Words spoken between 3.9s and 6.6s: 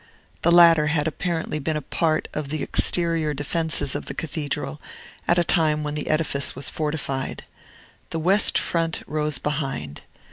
of the Cathedral, at a time when the edifice